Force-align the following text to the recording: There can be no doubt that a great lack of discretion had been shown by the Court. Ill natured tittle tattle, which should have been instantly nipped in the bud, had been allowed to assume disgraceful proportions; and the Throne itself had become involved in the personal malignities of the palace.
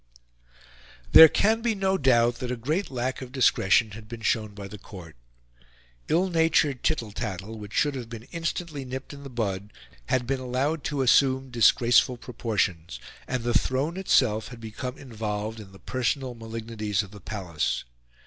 There 1.11 1.27
can 1.27 1.61
be 1.61 1.75
no 1.75 1.95
doubt 1.95 2.37
that 2.39 2.49
a 2.49 2.55
great 2.55 2.89
lack 2.89 3.21
of 3.21 3.31
discretion 3.31 3.91
had 3.91 4.07
been 4.07 4.21
shown 4.21 4.55
by 4.55 4.67
the 4.67 4.79
Court. 4.79 5.15
Ill 6.07 6.27
natured 6.27 6.81
tittle 6.81 7.11
tattle, 7.11 7.59
which 7.59 7.73
should 7.73 7.93
have 7.93 8.09
been 8.09 8.23
instantly 8.31 8.83
nipped 8.83 9.13
in 9.13 9.21
the 9.21 9.29
bud, 9.29 9.71
had 10.07 10.25
been 10.25 10.39
allowed 10.39 10.83
to 10.85 11.03
assume 11.03 11.51
disgraceful 11.51 12.17
proportions; 12.17 12.99
and 13.27 13.43
the 13.43 13.53
Throne 13.53 13.95
itself 13.95 14.47
had 14.47 14.59
become 14.59 14.97
involved 14.97 15.59
in 15.59 15.71
the 15.71 15.77
personal 15.77 16.33
malignities 16.33 17.03
of 17.03 17.11
the 17.11 17.21
palace. 17.21 17.83